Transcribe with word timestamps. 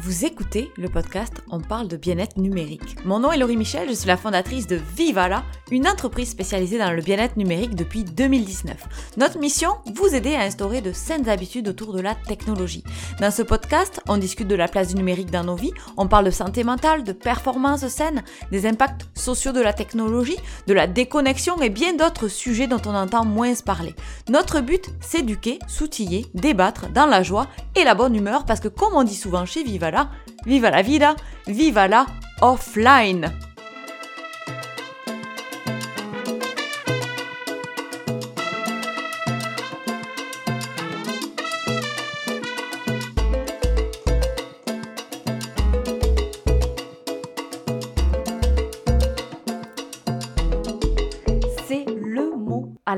Vous 0.00 0.24
écoutez 0.24 0.70
le 0.76 0.88
podcast 0.88 1.42
On 1.50 1.60
parle 1.60 1.88
de 1.88 1.96
bien-être 1.96 2.36
numérique. 2.36 3.04
Mon 3.04 3.18
nom 3.18 3.32
est 3.32 3.36
Laurie 3.36 3.56
Michel, 3.56 3.88
je 3.88 3.94
suis 3.94 4.06
la 4.06 4.16
fondatrice 4.16 4.68
de 4.68 4.80
Vivala, 4.96 5.42
une 5.72 5.88
entreprise 5.88 6.30
spécialisée 6.30 6.78
dans 6.78 6.92
le 6.92 7.02
bien-être 7.02 7.36
numérique 7.36 7.74
depuis 7.74 8.04
2019. 8.04 8.76
Notre 9.16 9.40
mission, 9.40 9.70
vous 9.92 10.14
aider 10.14 10.36
à 10.36 10.42
instaurer 10.42 10.82
de 10.82 10.92
saines 10.92 11.28
habitudes 11.28 11.66
autour 11.66 11.92
de 11.92 12.00
la 12.00 12.14
technologie. 12.14 12.84
Dans 13.20 13.32
ce 13.32 13.42
podcast, 13.42 14.00
on 14.08 14.18
discute 14.18 14.46
de 14.46 14.54
la 14.54 14.68
place 14.68 14.88
du 14.88 14.94
numérique 14.94 15.32
dans 15.32 15.42
nos 15.42 15.56
vies, 15.56 15.72
on 15.96 16.06
parle 16.06 16.26
de 16.26 16.30
santé 16.30 16.62
mentale, 16.62 17.02
de 17.02 17.12
performance 17.12 17.88
saine, 17.88 18.22
des 18.52 18.66
impacts 18.66 19.08
sociaux 19.14 19.52
de 19.52 19.60
la 19.60 19.72
technologie, 19.72 20.38
de 20.68 20.74
la 20.74 20.86
déconnexion 20.86 21.60
et 21.60 21.70
bien 21.70 21.94
d'autres 21.94 22.28
sujets 22.28 22.68
dont 22.68 22.82
on 22.86 22.94
entend 22.94 23.24
moins 23.24 23.52
parler. 23.66 23.96
Notre 24.28 24.60
but, 24.60 24.90
s'éduquer, 25.00 25.58
s'outiller, 25.66 26.26
débattre 26.34 26.88
dans 26.92 27.06
la 27.06 27.24
joie 27.24 27.48
et 27.78 27.84
la 27.84 27.94
bonne 27.94 28.14
humeur 28.14 28.44
parce 28.44 28.60
que 28.60 28.68
comme 28.68 28.94
on 28.94 29.04
dit 29.04 29.14
souvent 29.14 29.46
chez 29.46 29.62
Vivala, 29.62 30.10
viva 30.44 30.70
la 30.70 30.82
vida, 30.82 31.14
viva 31.46 31.86
la 31.86 32.06
offline. 32.40 33.32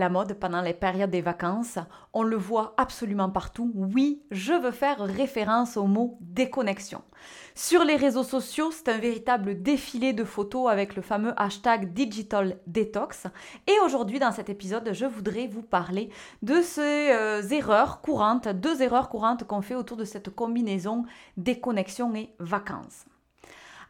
La 0.01 0.09
mode 0.09 0.35
pendant 0.35 0.63
les 0.63 0.75
périodes 0.75 1.11
des 1.11 1.21
vacances. 1.21 1.79
On 2.13 2.25
le 2.25 2.37
voit 2.37 2.75
absolument 2.77 3.31
partout. 3.31 3.71
Oui, 3.77 4.25
je 4.33 4.53
veux 4.55 4.73
faire 4.73 4.99
référence 4.99 5.77
au 5.77 5.85
mot 5.85 6.19
déconnexion. 6.21 7.03
Sur 7.55 7.85
les 7.85 7.97
réseaux 7.97 8.25
sociaux, 8.25 8.71
c'est 8.73 8.89
un 8.89 8.99
véritable 8.99 9.63
défilé 9.63 10.13
de 10.13 10.25
photos 10.25 10.69
avec 10.71 10.97
le 10.97 11.03
fameux 11.03 11.35
hashtag 11.37 11.93
Digital 11.93 12.59
Detox. 12.67 13.27
Et 13.69 13.75
aujourd'hui, 13.85 14.19
dans 14.19 14.33
cet 14.33 14.49
épisode, 14.49 14.91
je 14.93 15.07
voudrais 15.07 15.47
vous 15.47 15.63
parler 15.63 16.11
de 16.43 16.63
ces 16.63 17.13
euh, 17.13 17.43
erreurs 17.51 18.01
courantes, 18.01 18.49
deux 18.49 18.83
erreurs 18.83 19.11
courantes 19.11 19.45
qu'on 19.45 19.63
fait 19.63 19.77
autour 19.77 19.97
de 19.97 20.05
cette 20.05 20.31
combinaison 20.31 21.05
déconnexion 21.37 22.15
et 22.17 22.31
vacances. 22.39 23.05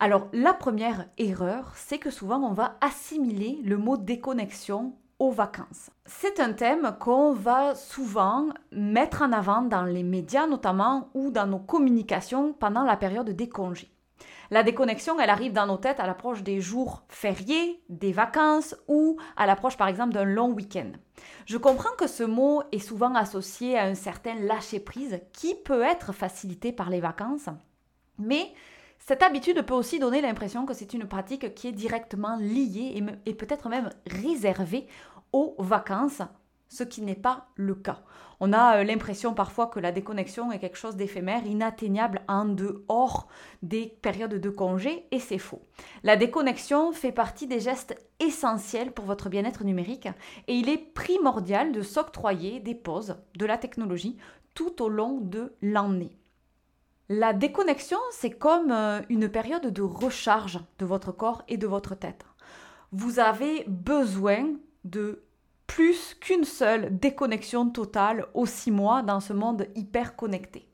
Alors, 0.01 0.29
la 0.33 0.55
première 0.55 1.07
erreur, 1.19 1.73
c'est 1.77 1.99
que 1.99 2.11
souvent 2.11 2.39
on 2.39 2.55
va 2.55 2.79
assimiler 2.81 3.61
le 3.63 3.77
mot 3.77 3.99
déconnexion 3.99 4.95
aux 5.21 5.31
vacances. 5.31 5.91
C'est 6.07 6.41
un 6.41 6.53
thème 6.53 6.97
qu'on 6.99 7.33
va 7.33 7.77
souvent 7.77 8.49
mettre 8.73 9.23
en 9.23 9.33
avant 9.33 9.63
dans 9.63 9.85
les 9.85 10.03
médias 10.03 10.47
notamment 10.47 11.11
ou 11.15 11.31
dans 11.31 11.47
nos 11.47 11.59
communications 11.59 12.55
pendant 12.55 12.83
la 12.83 12.97
période 12.97 13.31
des 13.31 13.49
congés. 13.49 13.93
La 14.51 14.65
déconnexion, 14.65 15.21
elle 15.21 15.31
arrive 15.31 15.53
dans 15.53 15.67
nos 15.67 15.77
têtes 15.77 16.01
à 16.01 16.07
l'approche 16.07 16.43
des 16.43 16.61
jours 16.61 17.05
fériés, 17.09 17.81
des 17.89 18.13
vacances 18.13 18.75
ou 18.89 19.17
à 19.37 19.47
l'approche 19.47 19.77
par 19.77 19.87
exemple 19.87 20.13
d'un 20.13 20.25
long 20.25 20.51
week-end. 20.51 20.91
Je 21.47 21.59
comprends 21.59 21.95
que 21.97 22.09
ce 22.09 22.25
mot 22.25 22.63
est 22.73 22.81
souvent 22.81 23.15
associé 23.15 23.79
à 23.79 23.85
un 23.85 23.95
certain 23.95 24.35
lâcher-prise 24.35 25.21
qui 25.33 25.55
peut 25.55 25.83
être 25.83 26.13
facilité 26.13 26.73
par 26.73 26.91
les 26.91 27.01
vacances, 27.01 27.49
mais 28.19 28.53
cette 29.07 29.23
habitude 29.23 29.63
peut 29.63 29.75
aussi 29.75 29.99
donner 29.99 30.21
l'impression 30.21 30.67
que 30.67 30.75
c'est 30.75 30.95
une 30.95 31.07
pratique 31.07 31.55
qui 31.55 31.67
est 31.69 31.73
directement 31.73 32.37
liée 32.37 33.03
et, 33.27 33.35
peut-être 33.35 33.69
même 33.69 33.91
réservée 34.07 34.87
aux 35.33 35.55
vacances, 35.59 36.23
ce 36.69 36.85
qui 36.85 37.03
n'est 37.03 37.15
pas 37.15 37.49
le 37.57 37.75
cas. 37.75 38.01
On 38.39 38.55
a 38.55 38.79
euh, 38.79 38.85
l'impression 38.85 39.35
parfois 39.35 39.67
que 39.67 39.81
la 39.81 39.93
déconnexion 39.93 40.51
est 40.51 40.59
quelque 40.59 40.79
chose 40.79 40.97
d'éphémère, 40.97 41.45
inatteignable 41.45 42.23
en 42.27 42.47
dehors 42.47 43.29
des 43.63 43.99
périodes 44.01 44.41
de 44.41 44.51
congé, 44.51 45.05
et 45.11 45.19
c'est 45.19 45.39
faux. 45.39 45.63
La 46.05 46.17
déconnexion 46.17 46.93
fait 46.93 47.13
partie 47.13 47.47
des 47.47 47.61
gestes 47.61 47.97
essentiels 48.19 48.93
pour 48.93 49.05
votre 49.05 49.29
bien-être 49.29 49.65
numérique, 49.65 50.09
et 50.47 50.55
il 50.55 50.71
est 50.71 50.79
primordial 50.79 51.73
de 51.73 51.83
s'octroyer 51.83 52.61
des 52.61 52.75
pauses 52.75 53.17
de 53.37 53.47
la 53.47 53.59
technologie 53.59 54.17
tout 54.55 54.83
au 54.83 54.89
long 54.89 55.21
de 55.21 55.53
l'année. 55.61 56.17
La 57.11 57.33
déconnexion, 57.33 57.99
c'est 58.13 58.31
comme 58.31 58.71
euh, 58.71 59.01
une 59.09 59.29
période 59.29 59.67
de 59.67 59.83
recharge 59.83 60.61
de 60.79 60.87
votre 60.87 61.11
corps 61.11 61.43
et 61.49 61.57
de 61.57 61.67
votre 61.67 61.97
tête. 61.97 62.25
Vous 62.93 63.19
avez 63.19 63.65
besoin 63.67 64.47
de 64.85 65.25
plus 65.67 66.15
qu'une 66.15 66.45
seule 66.45 66.99
déconnexion 66.99 67.71
totale 67.71 68.27
aux 68.35 68.47
six 68.47 68.71
mois 68.71 69.03
dans 69.03 69.21
ce 69.21 69.33
monde 69.33 69.67
hyper 69.77 70.17
connecté. 70.17 70.69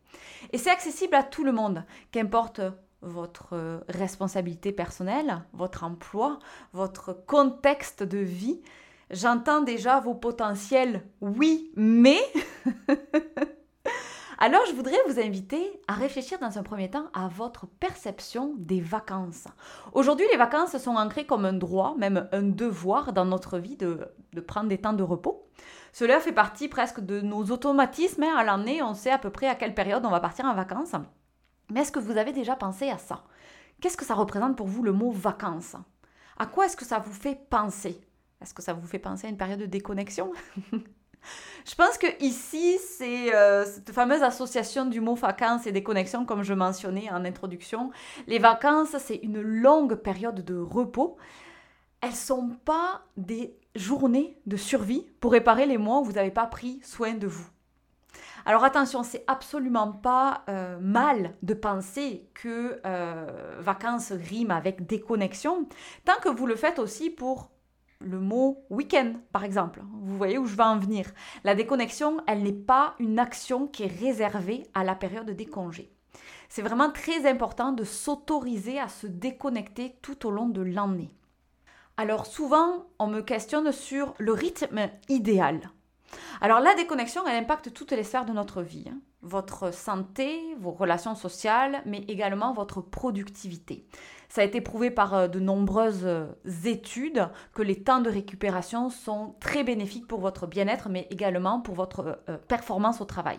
Et 0.52 0.58
c'est 0.58 0.70
accessible 0.70 1.14
à 1.14 1.22
tout 1.22 1.44
le 1.44 1.52
monde, 1.52 1.84
qu'importe 2.12 2.60
votre 3.02 3.50
euh, 3.52 3.80
responsabilité 3.88 4.72
personnelle, 4.72 5.42
votre 5.52 5.84
emploi, 5.84 6.38
votre 6.72 7.12
contexte 7.12 8.02
de 8.02 8.18
vie. 8.18 8.60
J'entends 9.10 9.60
déjà 9.60 10.00
vos 10.00 10.14
potentiels 10.14 11.02
oui, 11.20 11.70
mais 11.76 12.20
Alors, 14.38 14.60
je 14.68 14.74
voudrais 14.74 14.98
vous 15.08 15.18
inviter 15.18 15.80
à 15.88 15.94
réfléchir 15.94 16.38
dans 16.38 16.58
un 16.58 16.62
premier 16.62 16.90
temps 16.90 17.06
à 17.14 17.26
votre 17.28 17.66
perception 17.66 18.54
des 18.58 18.82
vacances. 18.82 19.48
Aujourd'hui, 19.94 20.26
les 20.30 20.36
vacances 20.36 20.76
sont 20.76 20.96
ancrées 20.96 21.24
comme 21.24 21.46
un 21.46 21.54
droit, 21.54 21.94
même 21.96 22.28
un 22.32 22.42
devoir 22.42 23.14
dans 23.14 23.24
notre 23.24 23.58
vie 23.58 23.76
de, 23.76 24.12
prendre 24.46 24.68
des 24.68 24.76
temps 24.76 24.92
de 24.92 25.02
repos. 25.02 25.48
Cela 25.94 26.20
fait 26.20 26.32
partie 26.32 26.68
presque 26.68 27.00
de 27.00 27.22
nos 27.22 27.44
automatismes. 27.44 28.24
Hein. 28.24 28.34
À 28.36 28.44
l'année, 28.44 28.82
on 28.82 28.92
sait 28.92 29.10
à 29.10 29.16
peu 29.16 29.30
près 29.30 29.48
à 29.48 29.54
quelle 29.54 29.74
période 29.74 30.04
on 30.04 30.10
va 30.10 30.20
partir 30.20 30.44
en 30.44 30.54
vacances. 30.54 30.92
Mais 31.70 31.80
est-ce 31.80 31.92
que 31.92 31.98
vous 31.98 32.18
avez 32.18 32.32
déjà 32.32 32.56
pensé 32.56 32.90
à 32.90 32.98
ça? 32.98 33.24
Qu'est-ce 33.80 33.96
que 33.96 34.04
ça 34.04 34.14
représente 34.14 34.54
pour 34.54 34.66
vous 34.66 34.82
le 34.82 34.92
mot 34.92 35.10
vacances 35.10 35.76
À 36.38 36.44
quoi 36.44 36.66
est-ce 36.66 36.76
que 36.76 36.84
ça 36.84 36.98
vous 36.98 37.12
fait 37.12 37.38
penser? 37.48 37.98
Est-ce 38.42 38.52
que 38.52 38.62
ça 38.62 38.74
vous 38.74 38.86
fait 38.86 38.98
penser 38.98 39.28
à 39.28 39.30
une 39.30 39.38
période 39.38 39.60
de 39.60 39.66
déconnexion? 39.66 40.30
Je 41.64 41.74
pense 41.74 41.98
que 41.98 42.06
ici, 42.22 42.78
c'est 42.78 43.34
euh, 43.34 43.64
cette 43.64 43.90
fameuse 43.90 44.22
association 44.22 44.86
du 44.86 45.00
mot 45.00 45.14
vacances 45.14 45.66
et 45.66 45.72
des 45.72 45.82
connexions, 45.82 46.24
comme 46.24 46.42
je 46.42 46.54
mentionnais 46.54 47.10
en 47.10 47.24
introduction. 47.24 47.90
Les 48.26 48.38
vacances, 48.38 48.96
c'est 48.98 49.16
une 49.16 49.40
longue 49.40 49.96
période 49.96 50.44
de 50.44 50.56
repos. 50.56 51.16
Elles 52.00 52.12
sont 52.12 52.50
pas 52.64 53.02
des 53.16 53.56
journées 53.74 54.38
de 54.46 54.56
survie 54.56 55.06
pour 55.20 55.32
réparer 55.32 55.66
les 55.66 55.78
mois 55.78 56.00
où 56.00 56.04
vous 56.04 56.12
n'avez 56.12 56.30
pas 56.30 56.46
pris 56.46 56.80
soin 56.84 57.14
de 57.14 57.26
vous. 57.26 57.48
Alors 58.44 58.62
attention, 58.62 59.02
c'est 59.02 59.24
absolument 59.26 59.90
pas 59.90 60.44
euh, 60.48 60.78
mal 60.80 61.34
de 61.42 61.52
penser 61.52 62.28
que 62.32 62.80
euh, 62.86 63.56
vacances 63.58 64.12
riment 64.12 64.52
avec 64.52 64.86
déconnexion, 64.86 65.66
tant 66.04 66.14
que 66.22 66.28
vous 66.28 66.46
le 66.46 66.54
faites 66.54 66.78
aussi 66.78 67.10
pour 67.10 67.50
le 68.00 68.20
mot 68.20 68.64
week-end, 68.70 69.14
par 69.32 69.44
exemple. 69.44 69.82
Vous 70.02 70.16
voyez 70.16 70.38
où 70.38 70.46
je 70.46 70.56
vais 70.56 70.62
en 70.62 70.78
venir. 70.78 71.10
La 71.44 71.54
déconnexion, 71.54 72.18
elle 72.26 72.42
n'est 72.42 72.52
pas 72.52 72.94
une 72.98 73.18
action 73.18 73.66
qui 73.66 73.84
est 73.84 74.00
réservée 74.00 74.66
à 74.74 74.84
la 74.84 74.94
période 74.94 75.30
des 75.30 75.46
congés. 75.46 75.92
C'est 76.48 76.62
vraiment 76.62 76.90
très 76.90 77.28
important 77.28 77.72
de 77.72 77.84
s'autoriser 77.84 78.78
à 78.78 78.88
se 78.88 79.06
déconnecter 79.06 79.96
tout 80.02 80.26
au 80.26 80.30
long 80.30 80.48
de 80.48 80.62
l'année. 80.62 81.10
Alors 81.96 82.26
souvent, 82.26 82.86
on 82.98 83.06
me 83.06 83.22
questionne 83.22 83.72
sur 83.72 84.14
le 84.18 84.32
rythme 84.32 84.90
idéal. 85.08 85.70
Alors 86.40 86.60
la 86.60 86.74
déconnexion, 86.74 87.26
elle 87.26 87.42
impacte 87.42 87.72
toutes 87.72 87.92
les 87.92 88.04
sphères 88.04 88.26
de 88.26 88.32
notre 88.32 88.62
vie. 88.62 88.92
Votre 89.26 89.74
santé, 89.74 90.38
vos 90.60 90.70
relations 90.70 91.16
sociales, 91.16 91.82
mais 91.84 92.04
également 92.06 92.52
votre 92.52 92.80
productivité. 92.80 93.88
Ça 94.28 94.42
a 94.42 94.44
été 94.44 94.60
prouvé 94.60 94.90
par 94.90 95.14
euh, 95.14 95.28
de 95.28 95.40
nombreuses 95.40 96.04
euh, 96.04 96.26
études 96.64 97.28
que 97.52 97.62
les 97.62 97.82
temps 97.82 98.00
de 98.00 98.10
récupération 98.10 98.88
sont 98.88 99.34
très 99.40 99.64
bénéfiques 99.64 100.06
pour 100.06 100.20
votre 100.20 100.46
bien-être, 100.46 100.88
mais 100.88 101.08
également 101.10 101.60
pour 101.60 101.74
votre 101.74 102.20
euh, 102.28 102.38
performance 102.48 103.00
au 103.00 103.04
travail. 103.04 103.38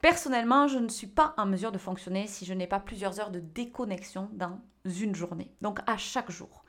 Personnellement, 0.00 0.66
je 0.66 0.78
ne 0.78 0.88
suis 0.88 1.06
pas 1.06 1.34
en 1.36 1.46
mesure 1.46 1.70
de 1.70 1.78
fonctionner 1.78 2.26
si 2.26 2.44
je 2.44 2.54
n'ai 2.54 2.66
pas 2.66 2.80
plusieurs 2.80 3.20
heures 3.20 3.30
de 3.30 3.40
déconnexion 3.40 4.28
dans 4.32 4.58
une 4.84 5.14
journée, 5.14 5.52
donc 5.60 5.78
à 5.86 5.96
chaque 5.96 6.30
jour. 6.30 6.64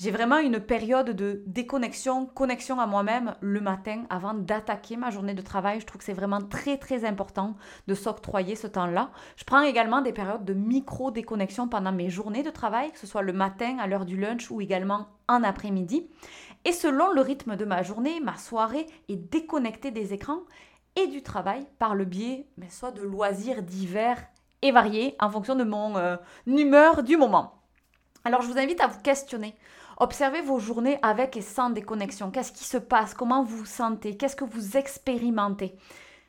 J'ai 0.00 0.12
vraiment 0.12 0.38
une 0.38 0.60
période 0.60 1.10
de 1.10 1.42
déconnexion, 1.46 2.24
connexion 2.24 2.80
à 2.80 2.86
moi-même 2.86 3.34
le 3.42 3.60
matin 3.60 4.04
avant 4.08 4.32
d'attaquer 4.32 4.96
ma 4.96 5.10
journée 5.10 5.34
de 5.34 5.42
travail. 5.42 5.78
Je 5.78 5.84
trouve 5.84 5.98
que 5.98 6.06
c'est 6.06 6.14
vraiment 6.14 6.40
très 6.40 6.78
très 6.78 7.04
important 7.04 7.54
de 7.86 7.92
s'octroyer 7.92 8.56
ce 8.56 8.66
temps-là. 8.66 9.10
Je 9.36 9.44
prends 9.44 9.60
également 9.60 10.00
des 10.00 10.14
périodes 10.14 10.46
de 10.46 10.54
micro-déconnexion 10.54 11.68
pendant 11.68 11.92
mes 11.92 12.08
journées 12.08 12.42
de 12.42 12.48
travail, 12.48 12.90
que 12.92 12.98
ce 12.98 13.06
soit 13.06 13.20
le 13.20 13.34
matin, 13.34 13.76
à 13.78 13.86
l'heure 13.86 14.06
du 14.06 14.16
lunch 14.16 14.50
ou 14.50 14.62
également 14.62 15.08
en 15.28 15.44
après-midi. 15.44 16.08
Et 16.64 16.72
selon 16.72 17.12
le 17.12 17.20
rythme 17.20 17.56
de 17.56 17.66
ma 17.66 17.82
journée, 17.82 18.20
ma 18.20 18.38
soirée 18.38 18.86
est 19.10 19.16
déconnectée 19.30 19.90
des 19.90 20.14
écrans 20.14 20.40
et 20.96 21.08
du 21.08 21.22
travail 21.22 21.66
par 21.78 21.94
le 21.94 22.06
biais 22.06 22.46
mais 22.56 22.70
soit 22.70 22.92
de 22.92 23.02
loisirs 23.02 23.62
divers 23.62 24.22
et 24.62 24.72
variés 24.72 25.14
en 25.20 25.28
fonction 25.28 25.56
de 25.56 25.64
mon 25.64 25.98
euh, 25.98 26.16
humeur 26.46 27.02
du 27.02 27.18
moment. 27.18 27.60
Alors 28.24 28.40
je 28.40 28.48
vous 28.48 28.58
invite 28.58 28.80
à 28.80 28.86
vous 28.86 29.00
questionner 29.00 29.54
Observez 30.02 30.40
vos 30.40 30.58
journées 30.58 30.98
avec 31.02 31.36
et 31.36 31.42
sans 31.42 31.68
déconnexion. 31.68 32.30
Qu'est-ce 32.30 32.52
qui 32.52 32.64
se 32.64 32.78
passe? 32.78 33.12
Comment 33.12 33.44
vous 33.44 33.58
vous 33.58 33.66
sentez? 33.66 34.16
Qu'est-ce 34.16 34.34
que 34.34 34.46
vous 34.46 34.78
expérimentez? 34.78 35.76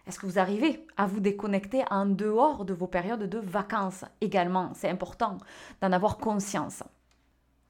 Est-ce 0.05 0.19
que 0.19 0.25
vous 0.25 0.39
arrivez 0.39 0.85
à 0.97 1.05
vous 1.05 1.21
déconnecter 1.21 1.85
en 1.89 2.05
dehors 2.05 2.65
de 2.65 2.73
vos 2.73 2.87
périodes 2.87 3.29
de 3.29 3.37
vacances 3.37 4.03
également? 4.19 4.71
C'est 4.75 4.89
important 4.89 5.37
d'en 5.79 5.93
avoir 5.93 6.17
conscience. 6.17 6.83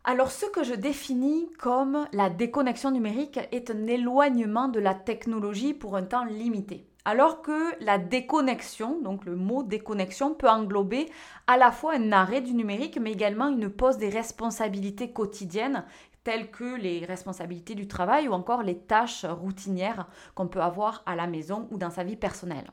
Alors 0.03 0.31
ce 0.31 0.47
que 0.47 0.63
je 0.63 0.73
définis 0.73 1.47
comme 1.59 2.07
la 2.13 2.31
déconnexion 2.31 2.89
numérique 2.89 3.39
est 3.51 3.69
un 3.69 3.85
éloignement 3.85 4.69
de 4.69 4.79
la 4.79 4.95
technologie 4.95 5.75
pour 5.75 5.95
un 5.95 6.03
temps 6.03 6.25
limité. 6.25 6.90
Alors 7.03 7.41
que 7.41 7.83
la 7.83 7.97
déconnexion, 7.97 9.01
donc 9.01 9.25
le 9.25 9.35
mot 9.35 9.63
déconnexion, 9.63 10.35
peut 10.35 10.49
englober 10.49 11.09
à 11.47 11.57
la 11.57 11.71
fois 11.71 11.95
un 11.95 12.11
arrêt 12.11 12.41
du 12.41 12.53
numérique, 12.53 12.99
mais 13.01 13.11
également 13.11 13.47
une 13.47 13.69
pause 13.69 13.97
des 13.97 14.09
responsabilités 14.09 15.11
quotidiennes, 15.11 15.83
telles 16.23 16.51
que 16.51 16.75
les 16.75 17.03
responsabilités 17.05 17.73
du 17.73 17.87
travail 17.87 18.27
ou 18.27 18.33
encore 18.33 18.61
les 18.61 18.77
tâches 18.77 19.25
routinières 19.25 20.07
qu'on 20.35 20.47
peut 20.47 20.61
avoir 20.61 21.01
à 21.07 21.15
la 21.15 21.25
maison 21.25 21.67
ou 21.71 21.77
dans 21.77 21.89
sa 21.89 22.03
vie 22.03 22.15
personnelle. 22.15 22.69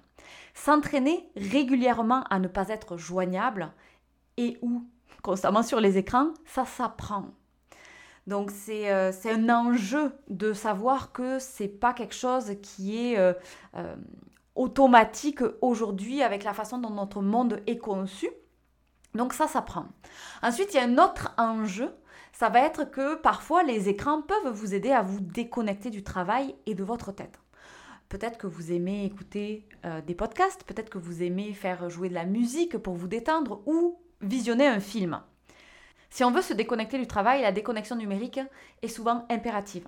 S'entraîner 0.52 1.30
régulièrement 1.34 2.24
à 2.28 2.38
ne 2.38 2.48
pas 2.48 2.68
être 2.68 2.98
joignable 2.98 3.72
et 4.36 4.58
ou 4.60 4.84
constamment 5.22 5.62
sur 5.62 5.80
les 5.80 5.96
écrans, 5.96 6.34
ça 6.44 6.66
s'apprend. 6.66 7.30
Donc 8.28 8.52
euh, 8.68 9.10
c'est 9.18 9.30
un 9.32 9.48
enjeu 9.48 10.12
de 10.28 10.52
savoir 10.52 11.12
que 11.12 11.38
c'est 11.38 11.66
pas 11.66 11.94
quelque 11.94 12.14
chose 12.14 12.52
qui 12.62 12.98
est 12.98 13.18
euh, 13.18 13.32
euh, 13.74 13.96
automatique 14.54 15.40
aujourd'hui 15.62 16.22
avec 16.22 16.44
la 16.44 16.52
façon 16.52 16.76
dont 16.76 16.90
notre 16.90 17.22
monde 17.22 17.62
est 17.66 17.78
conçu. 17.78 18.28
Donc 19.14 19.32
ça 19.32 19.46
s'apprend. 19.46 19.86
Ensuite, 20.42 20.74
il 20.74 20.76
y 20.76 20.80
a 20.80 20.84
un 20.84 20.98
autre 20.98 21.34
enjeu, 21.38 21.90
ça 22.32 22.50
va 22.50 22.60
être 22.60 22.84
que 22.90 23.14
parfois 23.14 23.62
les 23.62 23.88
écrans 23.88 24.20
peuvent 24.20 24.52
vous 24.52 24.74
aider 24.74 24.92
à 24.92 25.00
vous 25.00 25.20
déconnecter 25.20 25.88
du 25.88 26.04
travail 26.04 26.54
et 26.66 26.74
de 26.74 26.84
votre 26.84 27.12
tête. 27.12 27.40
Peut-être 28.10 28.36
que 28.36 28.46
vous 28.46 28.72
aimez 28.72 29.06
écouter 29.06 29.66
des 30.06 30.14
podcasts, 30.14 30.64
peut-être 30.64 30.90
que 30.90 30.98
vous 30.98 31.22
aimez 31.22 31.54
faire 31.54 31.88
jouer 31.88 32.10
de 32.10 32.14
la 32.14 32.24
musique 32.24 32.76
pour 32.76 32.94
vous 32.94 33.08
détendre 33.08 33.62
ou 33.66 33.98
visionner 34.20 34.66
un 34.66 34.80
film. 34.80 35.20
Si 36.10 36.24
on 36.24 36.30
veut 36.30 36.42
se 36.42 36.54
déconnecter 36.54 36.98
du 36.98 37.06
travail, 37.06 37.42
la 37.42 37.52
déconnexion 37.52 37.96
numérique 37.96 38.40
est 38.82 38.88
souvent 38.88 39.26
impérative. 39.28 39.86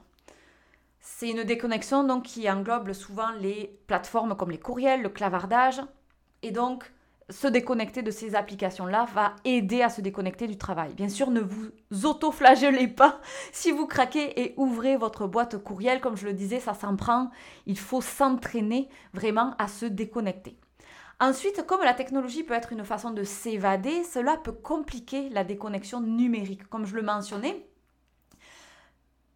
C'est 1.00 1.30
une 1.30 1.44
déconnexion 1.44 2.04
donc 2.04 2.24
qui 2.24 2.50
englobe 2.50 2.92
souvent 2.92 3.30
les 3.40 3.78
plateformes 3.86 4.36
comme 4.36 4.50
les 4.50 4.58
courriels, 4.58 5.02
le 5.02 5.08
clavardage. 5.08 5.80
Et 6.42 6.50
donc, 6.50 6.84
se 7.30 7.46
déconnecter 7.46 8.02
de 8.02 8.10
ces 8.10 8.34
applications-là 8.34 9.06
va 9.14 9.36
aider 9.44 9.82
à 9.82 9.88
se 9.88 10.00
déconnecter 10.00 10.46
du 10.46 10.58
travail. 10.58 10.94
Bien 10.94 11.08
sûr, 11.08 11.30
ne 11.30 11.40
vous 11.40 11.70
auto-flagellez 12.04 12.88
pas 12.88 13.20
si 13.52 13.70
vous 13.70 13.86
craquez 13.86 14.40
et 14.42 14.54
ouvrez 14.56 14.96
votre 14.96 15.26
boîte 15.26 15.58
courriel. 15.58 16.00
Comme 16.00 16.16
je 16.16 16.26
le 16.26 16.34
disais, 16.34 16.60
ça 16.60 16.74
s'en 16.74 16.96
prend. 16.96 17.30
Il 17.66 17.78
faut 17.78 18.00
s'entraîner 18.02 18.88
vraiment 19.14 19.54
à 19.58 19.68
se 19.68 19.86
déconnecter. 19.86 20.56
Ensuite, 21.22 21.66
comme 21.66 21.82
la 21.82 21.92
technologie 21.92 22.44
peut 22.44 22.54
être 22.54 22.72
une 22.72 22.82
façon 22.82 23.10
de 23.10 23.24
s'évader, 23.24 24.04
cela 24.04 24.38
peut 24.38 24.52
compliquer 24.52 25.28
la 25.28 25.44
déconnexion 25.44 26.00
numérique. 26.00 26.66
Comme 26.70 26.86
je 26.86 26.96
le 26.96 27.02
mentionnais, 27.02 27.69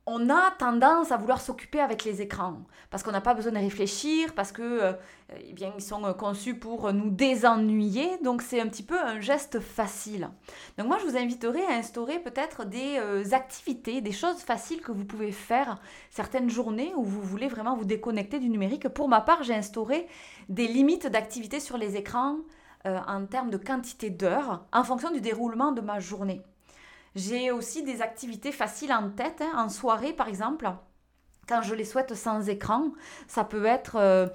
on 0.07 0.29
a 0.29 0.51
tendance 0.59 1.13
à 1.13 1.17
vouloir 1.17 1.41
s'occuper 1.41 1.81
avec 1.81 2.05
les 2.05 2.21
écrans 2.21 2.59
parce 2.91 3.03
qu'on 3.03 3.11
n'a 3.11 3.21
pas 3.21 3.35
besoin 3.35 3.53
de 3.53 3.59
réfléchir, 3.59 4.35
parce 4.35 4.53
que 4.53 4.63
euh, 4.63 4.93
eh 5.41 5.53
bien 5.53 5.73
ils 5.77 5.83
sont 5.83 6.05
euh, 6.05 6.13
conçus 6.13 6.55
pour 6.55 6.93
nous 6.93 7.11
désennuyer, 7.11 8.19
donc 8.23 8.43
c'est 8.43 8.61
un 8.61 8.69
petit 8.69 8.83
peu 8.83 9.01
un 9.01 9.21
geste 9.21 9.59
facile. 9.61 10.29
Donc 10.79 10.87
moi 10.87 10.99
je 11.01 11.07
vous 11.07 11.17
inviterai 11.17 11.65
à 11.65 11.73
instaurer 11.73 12.19
peut-être 12.19 12.65
des 12.65 12.99
euh, 12.99 13.25
activités, 13.33 14.01
des 14.01 14.13
choses 14.13 14.43
faciles 14.43 14.81
que 14.81 14.93
vous 14.93 15.05
pouvez 15.05 15.33
faire 15.33 15.81
certaines 16.11 16.51
journées 16.51 16.93
où 16.97 17.03
vous 17.03 17.23
voulez 17.23 17.49
vraiment 17.49 17.75
vous 17.75 17.85
déconnecter 17.85 18.39
du 18.39 18.51
numérique. 18.51 18.89
Pour 18.89 19.09
ma 19.09 19.23
part, 19.23 19.43
j'ai 19.43 19.55
instauré 19.55 20.07
des 20.49 20.69
limites 20.69 21.07
d'activité 21.07 21.61
sur 21.61 21.79
les 21.79 21.97
écrans 21.97 22.37
en 22.85 23.25
termes 23.25 23.49
de 23.49 23.57
quantité 23.57 24.11
d'heures 24.11 24.67
en 24.71 24.85
fonction 24.85 25.11
du 25.11 25.23
déroulement 25.23 25.73
de 25.73 25.81
ma 25.81 26.01
journée. 26.01 26.43
J'ai 27.15 27.53
aussi 27.53 27.83
des 27.83 28.03
activités 28.03 28.51
faciles 28.51 28.93
en 28.93 29.11
tête, 29.11 29.41
hein, 29.41 29.53
en 29.57 29.69
soirée 29.69 30.13
par 30.13 30.29
exemple. 30.29 30.69
Quand 31.49 31.63
je 31.63 31.75
les 31.75 31.85
souhaite 31.85 32.15
sans 32.15 32.49
écran, 32.49 32.93
ça 33.29 33.45
peut 33.45 33.67
être 33.67 33.97
euh, 33.97 34.27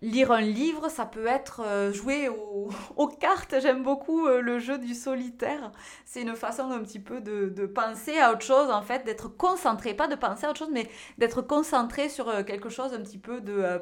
lire 0.00 0.32
un 0.32 0.40
livre, 0.40 0.88
ça 0.88 1.04
peut 1.04 1.26
être 1.26 1.60
euh, 1.64 1.92
jouer 1.92 2.30
aux 2.96 3.08
cartes. 3.08 3.56
J'aime 3.60 3.82
beaucoup 3.82 4.26
euh, 4.26 4.40
le 4.40 4.58
jeu 4.58 4.78
du 4.78 4.94
solitaire. 4.94 5.72
C'est 6.06 6.22
une 6.22 6.36
façon 6.36 6.70
un 6.70 6.80
petit 6.80 7.00
peu 7.00 7.20
de, 7.20 7.66
penser 7.66 8.18
à 8.18 8.32
autre 8.32 8.44
chose, 8.44 8.70
en 8.70 8.82
fait, 8.82 9.04
d'être 9.04 9.28
concentré, 9.28 9.92
pas 9.92 10.08
de 10.08 10.14
penser 10.14 10.46
à 10.46 10.50
autre 10.50 10.60
chose, 10.60 10.72
mais 10.72 10.88
d'être 11.18 11.42
concentré 11.42 12.08
sur 12.08 12.44
quelque 12.44 12.68
chose 12.68 12.94
un 12.94 13.00
petit 13.00 13.18
peu 13.18 13.40
de 13.40 13.80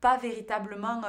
pas 0.00 0.16
véritablement 0.16 1.02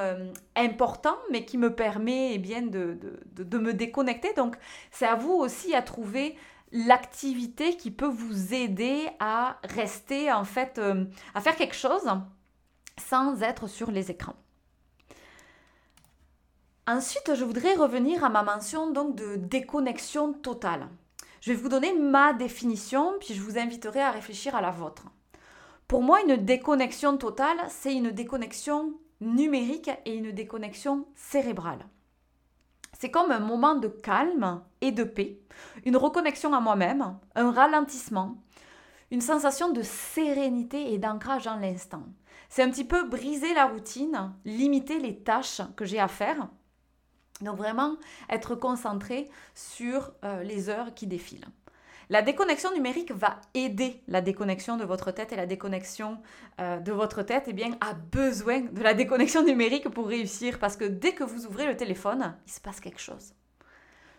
important, 0.56 1.16
mais 1.30 1.44
qui 1.44 1.58
me 1.58 1.72
permet 1.72 2.34
eh 2.34 2.38
bien, 2.38 2.62
de, 2.62 2.98
de, 3.36 3.58
me 3.58 3.72
déconnecter. 3.72 4.32
Donc, 4.34 4.56
c'est 4.90 5.06
à 5.06 5.14
vous 5.14 5.32
aussi 5.32 5.74
à 5.74 5.82
trouver 5.82 6.36
l'activité 6.72 7.76
qui 7.76 7.90
peut 7.90 8.08
vous 8.08 8.54
aider 8.54 9.08
à 9.18 9.58
rester 9.64 10.32
en 10.32 10.44
fait, 10.44 10.78
euh, 10.78 11.04
à 11.34 11.40
faire 11.40 11.56
quelque 11.56 11.74
chose 11.74 12.08
sans 12.98 13.42
être 13.42 13.66
sur 13.66 13.90
les 13.90 14.10
écrans. 14.10 14.36
Ensuite, 16.86 17.34
je 17.34 17.44
voudrais 17.44 17.74
revenir 17.74 18.24
à 18.24 18.28
ma 18.28 18.42
mention 18.42 18.90
donc 18.90 19.14
de 19.14 19.36
déconnexion 19.36 20.32
totale. 20.32 20.88
Je 21.40 21.52
vais 21.52 21.56
vous 21.56 21.68
donner 21.68 21.94
ma 21.94 22.32
définition, 22.32 23.14
puis 23.20 23.34
je 23.34 23.40
vous 23.40 23.58
inviterai 23.58 24.00
à 24.00 24.10
réfléchir 24.10 24.54
à 24.54 24.60
la 24.60 24.70
vôtre. 24.70 25.04
Pour 25.88 26.02
moi, 26.02 26.20
une 26.22 26.36
déconnexion 26.36 27.16
totale, 27.16 27.58
c'est 27.68 27.94
une 27.94 28.10
déconnexion 28.10 28.92
numérique 29.20 29.90
et 30.04 30.14
une 30.14 30.32
déconnexion 30.32 31.06
cérébrale. 31.14 31.86
C'est 32.98 33.10
comme 33.10 33.30
un 33.30 33.40
moment 33.40 33.76
de 33.76 33.88
calme 33.88 34.62
et 34.80 34.92
de 34.92 35.04
paix, 35.04 35.38
une 35.84 35.96
reconnexion 35.96 36.52
à 36.52 36.60
moi-même, 36.60 37.16
un 37.34 37.50
ralentissement, 37.50 38.36
une 39.10 39.20
sensation 39.20 39.72
de 39.72 39.82
sérénité 39.82 40.92
et 40.92 40.98
d'ancrage 40.98 41.44
dans 41.44 41.56
l'instant. 41.56 42.04
C'est 42.48 42.62
un 42.62 42.70
petit 42.70 42.84
peu 42.84 43.08
briser 43.08 43.54
la 43.54 43.66
routine, 43.66 44.32
limiter 44.44 44.98
les 44.98 45.16
tâches 45.16 45.62
que 45.76 45.84
j'ai 45.84 46.00
à 46.00 46.08
faire. 46.08 46.48
Donc 47.40 47.56
vraiment 47.56 47.96
être 48.28 48.54
concentré 48.54 49.28
sur 49.54 50.12
euh, 50.24 50.42
les 50.42 50.68
heures 50.68 50.94
qui 50.94 51.06
défilent. 51.06 51.48
La 52.10 52.22
déconnexion 52.22 52.72
numérique 52.74 53.12
va 53.12 53.40
aider 53.54 54.02
la 54.08 54.20
déconnexion 54.20 54.76
de 54.76 54.84
votre 54.84 55.12
tête 55.12 55.32
et 55.32 55.36
la 55.36 55.46
déconnexion 55.46 56.18
euh, 56.60 56.80
de 56.80 56.90
votre 56.90 57.22
tête 57.22 57.44
eh 57.46 57.52
bien, 57.52 57.78
a 57.80 57.94
besoin 57.94 58.62
de 58.62 58.82
la 58.82 58.94
déconnexion 58.94 59.42
numérique 59.44 59.88
pour 59.88 60.08
réussir 60.08 60.58
parce 60.58 60.76
que 60.76 60.84
dès 60.84 61.12
que 61.12 61.22
vous 61.22 61.46
ouvrez 61.46 61.66
le 61.66 61.76
téléphone, 61.76 62.36
il 62.46 62.52
se 62.52 62.60
passe 62.60 62.80
quelque 62.80 63.00
chose. 63.00 63.32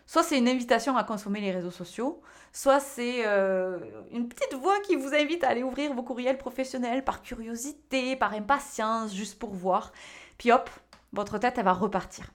Soit 0.06 0.22
c'est 0.22 0.38
une 0.38 0.48
invitation 0.48 0.96
à 0.96 1.04
consommer 1.04 1.40
les 1.40 1.52
réseaux 1.52 1.70
sociaux, 1.70 2.20
soit 2.52 2.80
c'est 2.80 3.26
euh, 3.26 3.78
une 4.10 4.28
petite 4.28 4.54
voix 4.54 4.78
qui 4.80 4.96
vous 4.96 5.14
invite 5.14 5.44
à 5.44 5.48
aller 5.48 5.62
ouvrir 5.62 5.94
vos 5.94 6.02
courriels 6.02 6.38
professionnels 6.38 7.04
par 7.04 7.22
curiosité, 7.22 8.16
par 8.16 8.32
impatience, 8.34 9.14
juste 9.14 9.38
pour 9.38 9.54
voir. 9.54 9.92
Puis 10.38 10.52
hop, 10.52 10.68
votre 11.12 11.38
tête, 11.38 11.58
elle 11.58 11.64
va 11.64 11.72
repartir. 11.72 12.32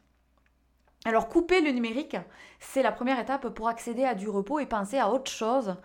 Alors 1.05 1.29
couper 1.29 1.62
le 1.62 1.71
numérique, 1.71 2.17
c'est 2.59 2.83
la 2.83 2.91
première 2.91 3.19
étape 3.19 3.50
pour 3.50 3.67
accéder 3.67 4.03
à 4.03 4.15
du 4.15 4.27
repos 4.27 4.59
et 4.59 4.65
penser 4.65 4.97
à 4.97 5.09
autre 5.09 5.31
chose 5.31 5.75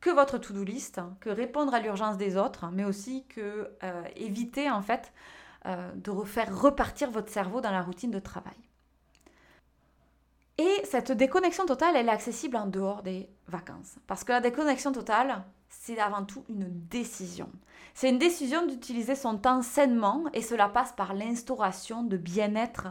que 0.00 0.10
votre 0.10 0.38
to-do 0.38 0.64
list, 0.64 1.00
que 1.20 1.30
répondre 1.30 1.72
à 1.72 1.80
l'urgence 1.80 2.16
des 2.16 2.36
autres, 2.36 2.66
mais 2.72 2.84
aussi 2.84 3.24
que 3.26 3.70
euh, 3.84 4.02
éviter 4.16 4.70
en 4.70 4.82
fait 4.82 5.12
euh, 5.66 5.92
de 5.94 6.10
refaire 6.10 6.60
repartir 6.60 7.10
votre 7.10 7.30
cerveau 7.30 7.60
dans 7.60 7.70
la 7.70 7.82
routine 7.82 8.10
de 8.10 8.18
travail. 8.18 8.56
Et 10.58 10.82
cette 10.84 11.12
déconnexion 11.12 11.66
totale, 11.66 11.96
elle 11.96 12.08
est 12.08 12.12
accessible 12.12 12.56
en 12.56 12.66
dehors 12.66 13.02
des 13.02 13.28
vacances. 13.48 13.96
Parce 14.06 14.24
que 14.24 14.32
la 14.32 14.40
déconnexion 14.40 14.92
totale, 14.92 15.44
c'est 15.68 15.98
avant 15.98 16.24
tout 16.24 16.44
une 16.48 16.68
décision. 16.68 17.48
C'est 17.94 18.10
une 18.10 18.18
décision 18.18 18.66
d'utiliser 18.66 19.14
son 19.14 19.38
temps 19.38 19.62
sainement 19.62 20.24
et 20.32 20.42
cela 20.42 20.68
passe 20.68 20.92
par 20.92 21.14
l'instauration 21.14 22.02
de 22.02 22.16
bien-être 22.16 22.88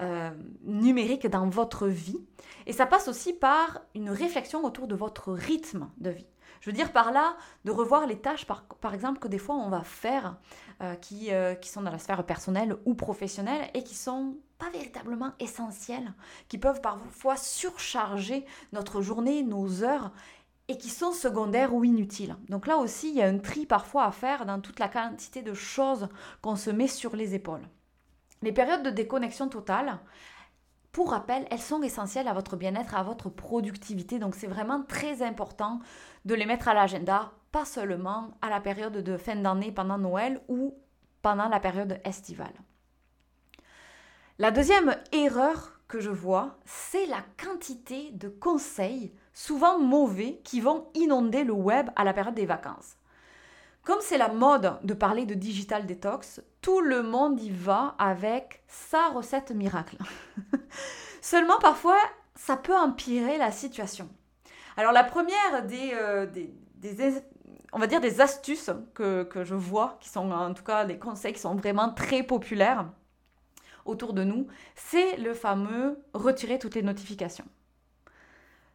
euh, 0.00 0.30
numérique 0.64 1.26
dans 1.26 1.48
votre 1.48 1.86
vie. 1.86 2.20
Et 2.66 2.72
ça 2.72 2.86
passe 2.86 3.08
aussi 3.08 3.32
par 3.32 3.80
une 3.94 4.10
réflexion 4.10 4.64
autour 4.64 4.88
de 4.88 4.94
votre 4.94 5.32
rythme 5.32 5.88
de 5.98 6.10
vie. 6.10 6.26
Je 6.60 6.70
veux 6.70 6.76
dire 6.76 6.92
par 6.92 7.12
là 7.12 7.36
de 7.64 7.70
revoir 7.70 8.06
les 8.06 8.18
tâches, 8.18 8.44
par, 8.44 8.94
exemple, 8.94 9.20
que 9.20 9.28
des 9.28 9.38
fois 9.38 9.54
on 9.54 9.68
va 9.68 9.82
faire, 9.82 10.36
euh, 10.82 10.94
euh, 11.30 11.54
qui 11.54 11.68
sont 11.68 11.82
dans 11.82 11.90
la 11.90 11.98
sphère 11.98 12.24
personnelle 12.24 12.76
ou 12.84 12.94
professionnelle 12.94 13.70
et 13.74 13.82
qui 13.82 13.94
sont 13.94 14.36
pas 14.58 14.70
véritablement 14.70 15.32
essentielles, 15.38 16.12
qui 16.48 16.58
peuvent 16.58 16.80
parfois 16.80 17.36
surcharger 17.36 18.46
notre 18.72 19.02
journée, 19.02 19.42
nos 19.42 19.82
heures 19.82 20.12
et 20.68 20.78
qui 20.78 20.88
sont 20.88 21.12
secondaires 21.12 21.74
ou 21.74 21.84
inutiles. 21.84 22.36
Donc 22.48 22.66
là 22.66 22.78
aussi, 22.78 23.10
il 23.10 23.16
y 23.16 23.22
a 23.22 23.28
un 23.28 23.38
tri 23.38 23.66
parfois 23.66 24.04
à 24.04 24.10
faire 24.10 24.46
dans 24.46 24.60
toute 24.60 24.80
la 24.80 24.88
quantité 24.88 25.42
de 25.42 25.54
choses 25.54 26.08
qu'on 26.42 26.56
se 26.56 26.70
met 26.70 26.88
sur 26.88 27.14
les 27.14 27.34
épaules. 27.34 27.68
Les 28.42 28.52
périodes 28.52 28.82
de 28.82 28.90
déconnexion 28.90 29.48
totale, 29.48 29.98
pour 30.92 31.10
rappel, 31.10 31.46
elles 31.50 31.60
sont 31.60 31.82
essentielles 31.82 32.26
à 32.26 32.32
votre 32.32 32.56
bien-être, 32.56 32.94
à 32.94 33.02
votre 33.02 33.28
productivité. 33.28 34.18
Donc 34.18 34.34
c'est 34.34 34.46
vraiment 34.46 34.82
très 34.82 35.22
important 35.22 35.80
de 36.24 36.34
les 36.34 36.46
mettre 36.46 36.68
à 36.68 36.74
l'agenda, 36.74 37.32
pas 37.52 37.64
seulement 37.64 38.30
à 38.40 38.48
la 38.48 38.60
période 38.60 38.96
de 38.96 39.16
fin 39.16 39.36
d'année 39.36 39.72
pendant 39.72 39.98
Noël 39.98 40.40
ou 40.48 40.74
pendant 41.22 41.48
la 41.48 41.60
période 41.60 42.00
estivale. 42.04 42.54
La 44.38 44.50
deuxième 44.50 44.94
erreur 45.12 45.80
que 45.88 45.98
je 45.98 46.10
vois, 46.10 46.58
c'est 46.66 47.06
la 47.06 47.24
quantité 47.42 48.10
de 48.12 48.28
conseils, 48.28 49.10
souvent 49.32 49.78
mauvais, 49.78 50.42
qui 50.44 50.60
vont 50.60 50.88
inonder 50.92 51.42
le 51.42 51.54
web 51.54 51.88
à 51.96 52.04
la 52.04 52.12
période 52.12 52.34
des 52.34 52.44
vacances. 52.44 52.98
Comme 53.82 54.00
c'est 54.02 54.18
la 54.18 54.28
mode 54.28 54.78
de 54.82 54.92
parler 54.92 55.24
de 55.24 55.32
digital 55.32 55.86
detox, 55.86 56.42
tout 56.60 56.82
le 56.82 57.02
monde 57.02 57.40
y 57.40 57.48
va 57.48 57.94
avec 57.98 58.62
sa 58.68 59.08
recette 59.08 59.52
miracle. 59.52 59.96
Seulement 61.22 61.58
parfois, 61.58 61.98
ça 62.34 62.58
peut 62.58 62.76
empirer 62.76 63.38
la 63.38 63.50
situation. 63.50 64.06
Alors 64.76 64.92
la 64.92 65.04
première 65.04 65.64
des, 65.66 65.92
euh, 65.94 66.26
on 67.72 67.78
va 67.78 67.86
dire 67.86 68.02
des 68.02 68.20
astuces 68.20 68.70
que, 68.92 69.22
que, 69.22 69.44
je 69.44 69.54
vois, 69.54 69.96
qui 69.98 70.10
sont 70.10 70.30
en 70.30 70.52
tout 70.52 70.64
cas 70.64 70.84
des 70.84 70.98
conseils 70.98 71.32
qui 71.32 71.40
sont 71.40 71.54
vraiment 71.54 71.88
très 71.88 72.22
populaires 72.22 72.84
autour 73.86 74.12
de 74.12 74.24
nous, 74.24 74.46
c'est 74.74 75.16
le 75.16 75.34
fameux 75.34 75.98
retirer 76.12 76.58
toutes 76.58 76.74
les 76.74 76.82
notifications. 76.82 77.46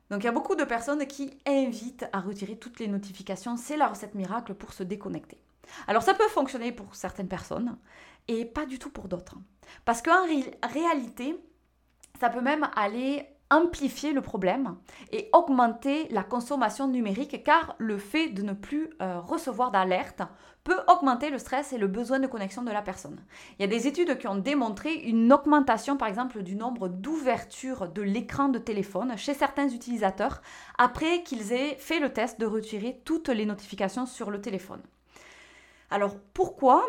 Donc 0.09 0.23
il 0.23 0.25
y 0.25 0.29
a 0.29 0.33
beaucoup 0.33 0.55
de 0.55 0.65
personnes 0.65 1.05
qui 1.07 1.37
invitent 1.47 2.05
à 2.11 2.19
retirer 2.19 2.57
toutes 2.57 2.79
les 2.79 2.87
notifications. 2.87 3.55
C'est 3.55 3.77
la 3.77 3.87
recette 3.87 4.13
miracle 4.13 4.53
pour 4.53 4.73
se 4.73 4.83
déconnecter. 4.83 5.37
Alors 5.87 6.03
ça 6.03 6.13
peut 6.13 6.27
fonctionner 6.27 6.71
pour 6.73 6.95
certaines 6.95 7.29
personnes 7.29 7.77
et 8.27 8.43
pas 8.45 8.65
du 8.65 8.77
tout 8.77 8.89
pour 8.89 9.07
d'autres. 9.07 9.37
Parce 9.85 10.01
qu'en 10.01 10.25
réalité, 10.63 11.37
ça 12.19 12.29
peut 12.29 12.41
même 12.41 12.69
aller 12.75 13.25
amplifier 13.51 14.13
le 14.13 14.21
problème 14.21 14.77
et 15.11 15.29
augmenter 15.33 16.07
la 16.09 16.23
consommation 16.23 16.87
numérique 16.87 17.43
car 17.43 17.75
le 17.77 17.97
fait 17.97 18.29
de 18.29 18.41
ne 18.41 18.53
plus 18.53 18.89
euh, 19.01 19.19
recevoir 19.19 19.69
d'alerte 19.69 20.23
peut 20.63 20.79
augmenter 20.87 21.29
le 21.29 21.37
stress 21.37 21.73
et 21.73 21.77
le 21.77 21.87
besoin 21.87 22.19
de 22.19 22.27
connexion 22.27 22.63
de 22.63 22.71
la 22.71 22.81
personne. 22.81 23.19
Il 23.57 23.63
y 23.63 23.65
a 23.65 23.67
des 23.67 23.87
études 23.87 24.17
qui 24.17 24.27
ont 24.27 24.35
démontré 24.35 24.93
une 24.93 25.31
augmentation 25.33 25.97
par 25.97 26.07
exemple 26.07 26.43
du 26.43 26.55
nombre 26.55 26.87
d'ouvertures 26.87 27.89
de 27.89 28.01
l'écran 28.01 28.49
de 28.49 28.59
téléphone 28.59 29.17
chez 29.17 29.33
certains 29.33 29.69
utilisateurs 29.69 30.41
après 30.77 31.23
qu'ils 31.23 31.51
aient 31.51 31.75
fait 31.75 31.99
le 31.99 32.13
test 32.13 32.39
de 32.39 32.45
retirer 32.45 33.01
toutes 33.05 33.29
les 33.29 33.45
notifications 33.45 34.05
sur 34.05 34.31
le 34.31 34.39
téléphone. 34.39 34.81
Alors 35.89 36.15
pourquoi? 36.33 36.87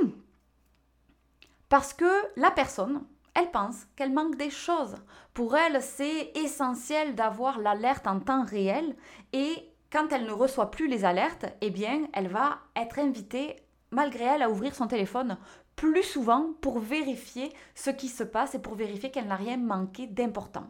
Parce 1.68 1.92
que 1.92 2.10
la 2.36 2.50
personne 2.50 3.02
elle 3.34 3.50
pense 3.50 3.86
qu'elle 3.96 4.12
manque 4.12 4.36
des 4.36 4.50
choses. 4.50 4.96
Pour 5.34 5.56
elle, 5.56 5.80
c'est 5.82 6.32
essentiel 6.36 7.14
d'avoir 7.14 7.58
l'alerte 7.58 8.06
en 8.06 8.20
temps 8.20 8.44
réel 8.44 8.96
et 9.32 9.54
quand 9.90 10.12
elle 10.12 10.24
ne 10.24 10.32
reçoit 10.32 10.70
plus 10.70 10.88
les 10.88 11.04
alertes, 11.04 11.46
eh 11.60 11.70
bien, 11.70 12.08
elle 12.12 12.28
va 12.28 12.58
être 12.76 12.98
invitée, 12.98 13.56
malgré 13.90 14.24
elle, 14.24 14.42
à 14.42 14.50
ouvrir 14.50 14.74
son 14.74 14.86
téléphone 14.86 15.36
plus 15.76 16.02
souvent 16.02 16.52
pour 16.60 16.78
vérifier 16.78 17.52
ce 17.74 17.90
qui 17.90 18.08
se 18.08 18.24
passe 18.24 18.54
et 18.54 18.58
pour 18.58 18.74
vérifier 18.74 19.10
qu'elle 19.10 19.26
n'a 19.26 19.36
rien 19.36 19.56
manqué 19.56 20.06
d'important. 20.06 20.66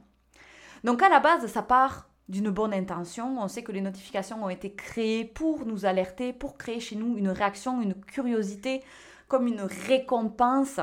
Donc 0.84 1.02
à 1.02 1.08
la 1.08 1.20
base, 1.20 1.46
ça 1.46 1.62
part 1.62 2.08
d'une 2.28 2.50
bonne 2.50 2.74
intention. 2.74 3.40
On 3.40 3.48
sait 3.48 3.62
que 3.62 3.72
les 3.72 3.80
notifications 3.80 4.44
ont 4.44 4.48
été 4.48 4.72
créées 4.74 5.24
pour 5.24 5.66
nous 5.66 5.84
alerter, 5.86 6.32
pour 6.32 6.56
créer 6.56 6.80
chez 6.80 6.96
nous 6.96 7.16
une 7.16 7.28
réaction, 7.28 7.80
une 7.80 7.94
curiosité, 7.94 8.82
comme 9.28 9.46
une 9.46 9.62
récompense 9.62 10.80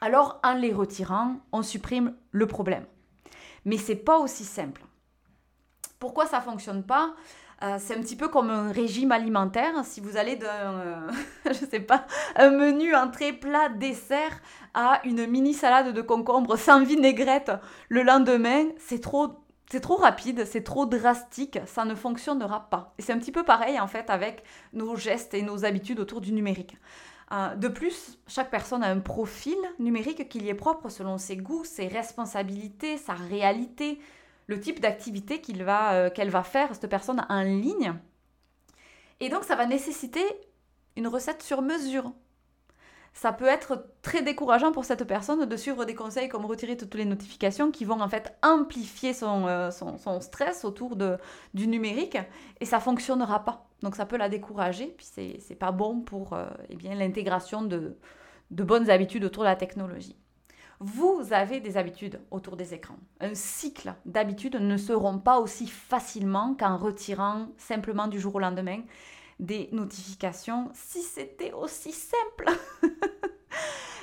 alors 0.00 0.40
en 0.42 0.54
les 0.54 0.72
retirant, 0.72 1.36
on 1.52 1.62
supprime 1.62 2.14
le 2.30 2.46
problème. 2.46 2.84
Mais 3.64 3.78
c'est 3.78 3.96
pas 3.96 4.18
aussi 4.18 4.44
simple. 4.44 4.82
Pourquoi 5.98 6.26
ça 6.26 6.40
fonctionne 6.40 6.82
pas? 6.82 7.14
Euh, 7.62 7.78
c'est 7.80 7.96
un 7.96 8.00
petit 8.00 8.16
peu 8.16 8.28
comme 8.28 8.50
un 8.50 8.70
régime 8.70 9.12
alimentaire. 9.12 9.84
Si 9.84 10.00
vous 10.00 10.18
allez 10.18 10.36
d'un, 10.36 10.46
euh, 10.46 11.10
je 11.46 11.66
sais 11.66 11.80
pas, 11.80 12.06
un 12.36 12.50
menu 12.50 12.94
entrée, 12.94 13.32
plat, 13.32 13.70
dessert 13.70 14.40
à 14.74 15.00
une 15.04 15.26
mini 15.26 15.54
salade 15.54 15.94
de 15.94 16.02
concombre 16.02 16.56
sans 16.56 16.82
vinaigrette 16.84 17.52
le 17.88 18.02
lendemain, 18.02 18.66
c'est 18.78 19.00
trop, 19.00 19.40
c'est 19.70 19.80
trop 19.80 19.96
rapide, 19.96 20.44
c'est 20.44 20.64
trop 20.64 20.84
drastique, 20.84 21.58
ça 21.64 21.86
ne 21.86 21.94
fonctionnera 21.94 22.68
pas. 22.68 22.92
Et 22.98 23.02
c'est 23.02 23.14
un 23.14 23.18
petit 23.18 23.32
peu 23.32 23.42
pareil 23.42 23.80
en 23.80 23.86
fait 23.86 24.10
avec 24.10 24.44
nos 24.74 24.94
gestes 24.96 25.32
et 25.32 25.40
nos 25.40 25.64
habitudes 25.64 25.98
autour 25.98 26.20
du 26.20 26.32
numérique. 26.32 26.76
Euh, 27.32 27.54
de 27.56 27.68
plus, 27.68 28.18
chaque 28.28 28.50
personne 28.50 28.84
a 28.84 28.88
un 28.88 29.00
profil 29.00 29.56
numérique 29.78 30.28
qui 30.28 30.40
lui 30.40 30.48
est 30.48 30.54
propre 30.54 30.88
selon 30.88 31.18
ses 31.18 31.36
goûts, 31.36 31.64
ses 31.64 31.88
responsabilités, 31.88 32.98
sa 32.98 33.14
réalité, 33.14 33.98
le 34.46 34.60
type 34.60 34.80
d'activité 34.80 35.42
euh, 35.58 36.10
qu'elle 36.10 36.30
va, 36.30 36.42
faire, 36.44 36.74
cette 36.74 36.88
personne 36.88 37.26
en 37.28 37.42
ligne. 37.42 37.94
Et 39.18 39.28
donc, 39.28 39.44
ça 39.44 39.56
va 39.56 39.66
nécessiter 39.66 40.24
une 40.96 41.08
recette 41.08 41.42
sur 41.42 41.62
mesure 41.62 42.12
ça 43.16 43.32
peut 43.32 43.46
être 43.46 43.86
très 44.02 44.20
décourageant 44.20 44.72
pour 44.72 44.84
cette 44.84 45.04
personne 45.04 45.46
de 45.46 45.56
suivre 45.56 45.86
des 45.86 45.94
conseils 45.94 46.28
comme 46.28 46.44
retirer 46.44 46.76
toutes 46.76 46.94
les 46.94 47.06
notifications 47.06 47.70
qui 47.70 47.86
vont 47.86 48.02
en 48.02 48.10
fait 48.10 48.36
amplifier 48.42 49.14
son, 49.14 49.46
euh, 49.48 49.70
stress 50.20 50.66
autour 50.66 50.96
du 51.54 51.66
numérique 51.66 52.18
et 52.60 52.66
ça 52.66 52.78
fonctionnera 52.78 53.42
pas. 53.42 53.68
Donc 53.80 53.96
ça 53.96 54.04
peut 54.04 54.18
la 54.18 54.28
décourager, 54.28 54.94
puis 54.98 55.06
c'est, 55.10 55.38
c'est 55.40 55.54
pas 55.54 55.72
bon 55.72 56.02
pour 56.02 56.34
euh, 56.34 56.44
eh 56.68 56.94
l'intégration 56.94 57.62
de, 57.62 57.96
bonnes 58.50 58.90
habitudes 58.90 59.24
autour 59.24 59.44
de 59.44 59.48
la 59.48 59.56
technologie. 59.56 60.16
Vous 60.78 61.28
avez 61.30 61.60
des 61.60 61.78
habitudes 61.78 62.20
autour 62.30 62.58
des 62.58 62.74
écrans. 62.74 62.98
Un 63.20 63.34
cycle 63.34 63.94
d'habitudes 64.04 64.56
ne 64.56 64.76
seront 64.76 65.18
pas 65.18 65.38
aussi 65.38 65.68
facilement 65.68 66.54
qu'en 66.54 66.76
retirant 66.76 67.46
simplement 67.56 68.08
du 68.08 68.20
jour 68.20 68.34
au 68.34 68.40
lendemain 68.40 68.82
des 69.38 69.68
notifications 69.72 70.70
si 70.74 71.02
c'était 71.02 71.52
aussi 71.52 71.92
simple. 71.92 72.46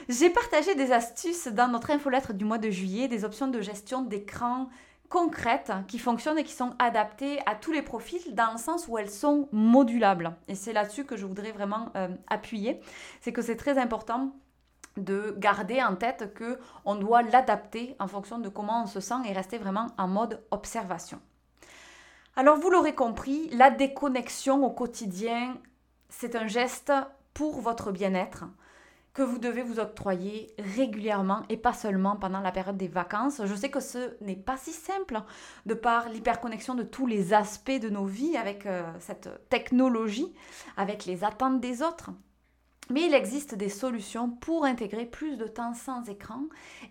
J'ai 0.09 0.29
partagé 0.29 0.75
des 0.75 0.91
astuces 0.91 1.47
dans 1.47 1.69
notre 1.69 1.91
infolettre 1.91 2.33
du 2.33 2.45
mois 2.45 2.57
de 2.57 2.69
juillet, 2.69 3.07
des 3.07 3.23
options 3.23 3.47
de 3.47 3.61
gestion 3.61 4.01
d'écran 4.01 4.69
concrètes 5.09 5.71
qui 5.87 5.99
fonctionnent 5.99 6.39
et 6.39 6.43
qui 6.43 6.53
sont 6.53 6.73
adaptées 6.79 7.39
à 7.45 7.55
tous 7.55 7.71
les 7.71 7.83
profils 7.83 8.33
dans 8.33 8.51
le 8.51 8.57
sens 8.57 8.87
où 8.87 8.97
elles 8.97 9.11
sont 9.11 9.47
modulables. 9.51 10.35
Et 10.47 10.55
c'est 10.55 10.73
là-dessus 10.73 11.05
que 11.05 11.15
je 11.15 11.25
voudrais 11.25 11.51
vraiment 11.51 11.91
euh, 11.95 12.09
appuyer. 12.27 12.81
C'est 13.21 13.31
que 13.31 13.43
c'est 13.43 13.55
très 13.55 13.77
important 13.77 14.35
de 14.97 15.35
garder 15.37 15.81
en 15.81 15.95
tête 15.95 16.33
que 16.33 16.59
on 16.85 16.95
doit 16.95 17.21
l'adapter 17.21 17.95
en 17.99 18.07
fonction 18.07 18.39
de 18.39 18.49
comment 18.49 18.83
on 18.83 18.87
se 18.87 18.99
sent 18.99 19.21
et 19.27 19.33
rester 19.33 19.57
vraiment 19.57 19.87
en 19.97 20.07
mode 20.07 20.43
observation. 20.51 21.19
Alors 22.35 22.57
vous 22.57 22.71
l'aurez 22.71 22.95
compris, 22.95 23.47
la 23.51 23.69
déconnexion 23.69 24.65
au 24.65 24.71
quotidien, 24.71 25.55
c'est 26.09 26.35
un 26.35 26.47
geste 26.47 26.91
pour 27.35 27.61
votre 27.61 27.91
bien-être 27.91 28.45
que 29.13 29.21
vous 29.21 29.37
devez 29.37 29.61
vous 29.61 29.79
octroyer 29.79 30.51
régulièrement 30.57 31.43
et 31.49 31.57
pas 31.57 31.73
seulement 31.73 32.15
pendant 32.15 32.39
la 32.39 32.51
période 32.51 32.77
des 32.77 32.87
vacances. 32.87 33.39
Je 33.45 33.53
sais 33.53 33.69
que 33.69 33.79
ce 33.79 34.15
n'est 34.21 34.35
pas 34.35 34.57
si 34.57 34.71
simple 34.71 35.21
de 35.67 35.75
par 35.75 36.09
l'hyperconnexion 36.09 36.73
de 36.73 36.81
tous 36.81 37.05
les 37.05 37.33
aspects 37.33 37.79
de 37.79 37.89
nos 37.89 38.05
vies 38.05 38.35
avec 38.35 38.65
euh, 38.65 38.81
cette 38.99 39.29
technologie, 39.49 40.33
avec 40.75 41.05
les 41.05 41.23
attentes 41.23 41.61
des 41.61 41.83
autres. 41.83 42.09
Mais 42.89 43.05
il 43.05 43.13
existe 43.13 43.55
des 43.55 43.69
solutions 43.69 44.29
pour 44.29 44.65
intégrer 44.65 45.05
plus 45.05 45.37
de 45.37 45.47
temps 45.47 45.73
sans 45.73 46.09
écran 46.09 46.43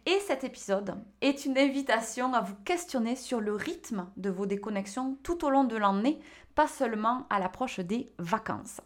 et 0.06 0.18
cet 0.26 0.42
épisode 0.42 0.94
est 1.20 1.44
une 1.44 1.58
invitation 1.58 2.32
à 2.32 2.40
vous 2.40 2.54
questionner 2.64 3.14
sur 3.14 3.40
le 3.40 3.54
rythme 3.54 4.06
de 4.16 4.30
vos 4.30 4.46
déconnexions 4.46 5.18
tout 5.22 5.44
au 5.44 5.50
long 5.50 5.64
de 5.64 5.76
l'année, 5.76 6.18
pas 6.54 6.66
seulement 6.66 7.26
à 7.28 7.38
l'approche 7.38 7.80
des 7.80 8.11
vacances. 8.18 8.80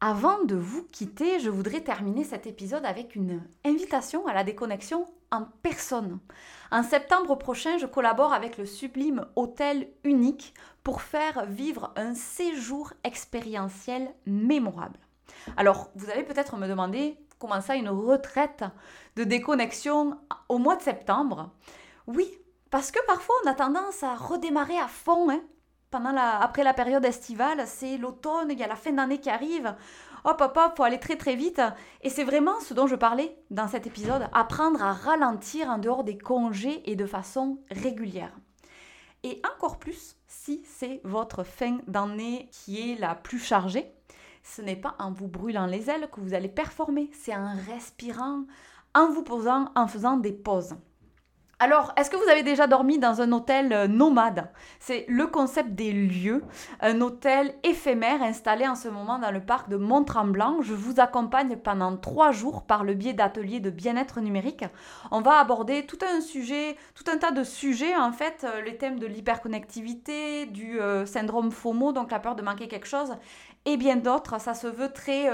Avant 0.00 0.44
de 0.44 0.56
vous 0.56 0.84
quitter, 0.92 1.40
je 1.40 1.50
voudrais 1.50 1.80
terminer 1.80 2.24
cet 2.24 2.46
épisode 2.46 2.84
avec 2.84 3.16
une 3.16 3.42
invitation 3.64 4.26
à 4.26 4.34
la 4.34 4.44
déconnexion 4.44 5.06
en 5.30 5.46
personne. 5.62 6.20
En 6.70 6.82
septembre 6.82 7.36
prochain, 7.36 7.78
je 7.78 7.86
collabore 7.86 8.32
avec 8.32 8.58
le 8.58 8.66
sublime 8.66 9.26
Hôtel 9.36 9.88
Unique 10.04 10.54
pour 10.82 11.02
faire 11.02 11.46
vivre 11.46 11.92
un 11.96 12.14
séjour 12.14 12.92
expérientiel 13.04 14.14
mémorable. 14.26 14.98
Alors, 15.56 15.90
vous 15.94 16.10
allez 16.10 16.22
peut-être 16.22 16.56
me 16.56 16.68
demander 16.68 17.16
comment 17.38 17.60
ça, 17.60 17.76
une 17.76 17.88
retraite 17.88 18.64
de 19.16 19.24
déconnexion 19.24 20.18
au 20.48 20.58
mois 20.58 20.76
de 20.76 20.82
septembre 20.82 21.50
Oui, 22.06 22.30
parce 22.70 22.90
que 22.90 23.04
parfois 23.06 23.34
on 23.44 23.50
a 23.50 23.54
tendance 23.54 24.02
à 24.02 24.14
redémarrer 24.14 24.78
à 24.78 24.88
fond. 24.88 25.30
Hein. 25.30 25.40
Pendant 25.90 26.16
après 26.16 26.64
la 26.64 26.74
période 26.74 27.04
estivale, 27.04 27.62
c'est 27.66 27.96
l'automne, 27.96 28.48
il 28.50 28.58
y 28.58 28.64
a 28.64 28.68
la 28.68 28.76
fin 28.76 28.92
d'année 28.92 29.20
qui 29.20 29.30
arrive. 29.30 29.74
Hop, 30.24 30.40
hop, 30.40 30.56
hop, 30.56 30.72
faut 30.76 30.82
aller 30.82 30.98
très 30.98 31.16
très 31.16 31.36
vite. 31.36 31.62
Et 32.02 32.10
c'est 32.10 32.24
vraiment 32.24 32.58
ce 32.60 32.74
dont 32.74 32.88
je 32.88 32.96
parlais 32.96 33.38
dans 33.50 33.68
cet 33.68 33.86
épisode, 33.86 34.28
apprendre 34.32 34.82
à 34.82 34.92
ralentir 34.92 35.68
en 35.70 35.78
dehors 35.78 36.02
des 36.02 36.18
congés 36.18 36.82
et 36.90 36.96
de 36.96 37.06
façon 37.06 37.60
régulière. 37.70 38.36
Et 39.22 39.40
encore 39.54 39.78
plus 39.78 40.16
si 40.26 40.62
c'est 40.64 41.00
votre 41.04 41.44
fin 41.44 41.78
d'année 41.86 42.48
qui 42.50 42.92
est 42.92 42.96
la 42.96 43.14
plus 43.14 43.38
chargée 43.38 43.95
ce 44.46 44.62
n'est 44.62 44.76
pas 44.76 44.94
en 44.98 45.10
vous 45.10 45.26
brûlant 45.26 45.66
les 45.66 45.90
ailes 45.90 46.08
que 46.12 46.20
vous 46.20 46.32
allez 46.32 46.48
performer, 46.48 47.10
c'est 47.12 47.34
en 47.34 47.56
respirant, 47.68 48.44
en 48.94 49.10
vous 49.10 49.24
posant, 49.24 49.72
en 49.74 49.88
faisant 49.88 50.16
des 50.16 50.32
pauses. 50.32 50.76
Alors, 51.58 51.94
est-ce 51.96 52.10
que 52.10 52.16
vous 52.16 52.28
avez 52.28 52.42
déjà 52.42 52.66
dormi 52.66 52.98
dans 52.98 53.22
un 53.22 53.32
hôtel 53.32 53.72
euh, 53.72 53.88
nomade? 53.88 54.50
C'est 54.78 55.06
le 55.08 55.26
concept 55.26 55.70
des 55.70 55.90
lieux, 55.90 56.44
un 56.80 57.00
hôtel 57.00 57.54
éphémère 57.62 58.22
installé 58.22 58.68
en 58.68 58.74
ce 58.74 58.88
moment 58.88 59.18
dans 59.18 59.30
le 59.30 59.40
parc 59.40 59.70
de 59.70 59.78
Mont-Tremblant. 59.78 60.60
Je 60.60 60.74
vous 60.74 61.00
accompagne 61.00 61.56
pendant 61.56 61.96
trois 61.96 62.30
jours 62.30 62.66
par 62.66 62.84
le 62.84 62.92
biais 62.92 63.14
d'ateliers 63.14 63.60
de 63.60 63.70
bien-être 63.70 64.20
numérique. 64.20 64.66
On 65.10 65.22
va 65.22 65.38
aborder 65.38 65.86
tout 65.86 65.96
un 66.06 66.20
sujet, 66.20 66.76
tout 66.94 67.10
un 67.10 67.16
tas 67.16 67.30
de 67.30 67.42
sujets 67.42 67.96
en 67.96 68.12
fait, 68.12 68.44
euh, 68.44 68.60
les 68.60 68.76
thèmes 68.76 68.98
de 68.98 69.06
l'hyperconnectivité, 69.06 70.44
du 70.44 70.78
euh, 70.78 71.06
syndrome 71.06 71.50
FOMO, 71.50 71.92
donc 71.92 72.10
la 72.10 72.18
peur 72.18 72.34
de 72.34 72.42
manquer 72.42 72.68
quelque 72.68 72.86
chose, 72.86 73.16
et 73.64 73.78
bien 73.78 73.96
d'autres. 73.96 74.38
Ça 74.38 74.52
se 74.52 74.66
veut 74.66 74.92
très 74.92 75.30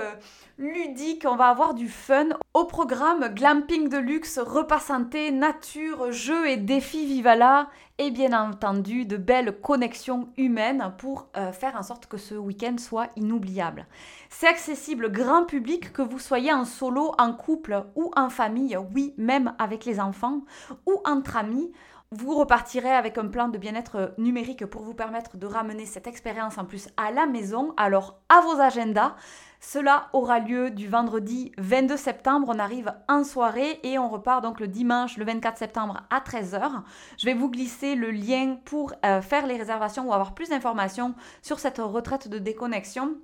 ludique, 0.57 1.27
on 1.29 1.35
va 1.35 1.49
avoir 1.49 1.75
du 1.75 1.89
fun. 1.89 2.29
Au 2.55 2.65
programme, 2.65 3.35
glamping 3.35 3.89
de 3.89 3.99
luxe, 3.99 4.39
repas 4.39 4.79
santé, 4.79 5.33
nature, 5.33 6.12
jeux 6.13 6.49
et 6.49 6.57
défis 6.57 7.07
Vivala 7.07 7.69
et 7.99 8.11
bien 8.11 8.33
entendu 8.33 9.05
de 9.05 9.17
belles 9.17 9.61
connexions 9.61 10.29
humaines 10.37 10.93
pour 10.99 11.29
euh, 11.37 11.53
faire 11.53 11.77
en 11.77 11.83
sorte 11.83 12.07
que 12.07 12.17
ce 12.17 12.35
week-end 12.35 12.77
soit 12.79 13.09
inoubliable. 13.17 13.87
C'est 14.31 14.47
accessible 14.47 15.11
grand 15.11 15.45
public 15.45 15.93
que 15.93 16.03
vous 16.03 16.19
soyez 16.19 16.53
en 16.53 16.65
solo, 16.65 17.13
en 17.19 17.33
couple 17.33 17.85
ou 17.97 18.11
en 18.17 18.31
famille, 18.31 18.77
oui, 18.95 19.15
même 19.19 19.55
avec 19.59 19.85
les 19.85 20.01
enfants 20.01 20.43
ou 20.87 21.01
entre 21.05 21.37
amis. 21.37 21.73
Vous 22.15 22.37
repartirez 22.37 22.91
avec 22.91 23.17
un 23.17 23.29
plan 23.29 23.49
de 23.49 23.57
bien-être 23.57 24.13
numérique 24.19 24.67
pour 24.67 24.83
vous 24.83 24.93
permettre 24.93 25.39
de 25.39 25.47
ramener 25.47 25.87
cette 25.87 26.07
expérience 26.07 26.59
en 26.59 26.67
plus 26.67 26.91
à 26.99 27.11
la 27.11 27.25
maison. 27.25 27.73
Alors 27.79 28.19
à 28.29 28.43
vos 28.43 28.61
agendas. 28.61 29.15
Cela 29.61 30.11
aura 30.13 30.39
lieu 30.39 30.71
du 30.71 30.89
vendredi 30.89 31.53
22 31.57 31.97
septembre. 31.97 32.53
On 32.55 32.59
arrive 32.59 32.93
en 33.09 33.25
soirée 33.25 33.81
et 33.83 33.99
on 33.99 34.11
repart 34.11 34.43
donc 34.43 34.61
le 34.61 34.69
dimanche 34.69 35.17
le 35.17 35.25
24 35.25 35.57
septembre 35.57 36.03
à 36.11 36.21
13h. 36.21 36.83
Je 37.17 37.25
vais 37.25 37.33
vous 37.33 37.49
glisser 37.49 37.95
le 37.95 38.11
lien 38.11 38.59
pour 38.67 38.93
euh, 39.07 39.23
faire 39.23 39.47
les 39.47 39.57
réservations 39.57 40.07
ou 40.07 40.13
avoir 40.13 40.35
plus 40.35 40.51
d'informations 40.51 41.15
sur 41.41 41.61
cette 41.61 41.79
retraite 41.79 42.29
de 42.29 42.39
déconnexion. 42.39 43.15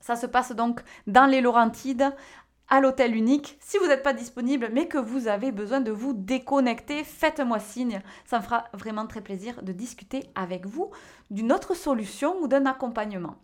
Ça 0.00 0.16
se 0.16 0.26
passe 0.26 0.52
donc 0.52 0.80
dans 1.06 1.26
les 1.26 1.42
Laurentides 1.42 2.14
à 2.68 2.80
l'hôtel 2.80 3.14
unique. 3.14 3.56
Si 3.60 3.78
vous 3.78 3.86
n'êtes 3.86 4.02
pas 4.02 4.12
disponible 4.12 4.70
mais 4.72 4.86
que 4.86 4.98
vous 4.98 5.28
avez 5.28 5.52
besoin 5.52 5.80
de 5.80 5.92
vous 5.92 6.12
déconnecter, 6.12 7.04
faites-moi 7.04 7.58
signe. 7.58 8.00
Ça 8.24 8.38
me 8.38 8.42
fera 8.42 8.64
vraiment 8.72 9.06
très 9.06 9.20
plaisir 9.20 9.62
de 9.62 9.72
discuter 9.72 10.24
avec 10.34 10.66
vous 10.66 10.90
d'une 11.30 11.52
autre 11.52 11.74
solution 11.74 12.36
ou 12.40 12.48
d'un 12.48 12.66
accompagnement. 12.66 13.36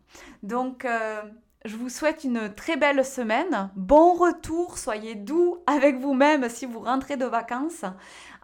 Donc, 0.42 0.84
euh, 0.84 1.22
je 1.64 1.76
vous 1.76 1.88
souhaite 1.88 2.24
une 2.24 2.52
très 2.54 2.76
belle 2.76 3.04
semaine. 3.04 3.70
Bon 3.76 4.14
retour, 4.14 4.78
soyez 4.78 5.14
doux 5.14 5.58
avec 5.66 5.96
vous-même 5.98 6.48
si 6.48 6.66
vous 6.66 6.80
rentrez 6.80 7.16
de 7.16 7.26
vacances. 7.26 7.84